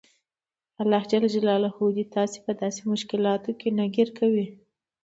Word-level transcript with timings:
خدای 0.75 2.03
تاسو 2.15 2.37
په 2.45 2.51
داسې 2.61 2.81
مشکلاتو 2.91 3.51
کې 3.59 3.69
نه 3.77 3.83
ګیر 3.95 4.09
کوي. 4.19 4.47